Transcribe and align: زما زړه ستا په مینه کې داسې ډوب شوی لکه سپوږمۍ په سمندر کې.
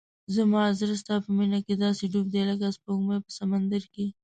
زما 0.35 0.61
زړه 0.79 0.95
ستا 1.01 1.15
په 1.25 1.29
مینه 1.37 1.59
کې 1.65 1.73
داسې 1.83 2.03
ډوب 2.11 2.27
شوی 2.31 2.43
لکه 2.49 2.67
سپوږمۍ 2.75 3.19
په 3.25 3.31
سمندر 3.39 3.81
کې. 3.93 4.05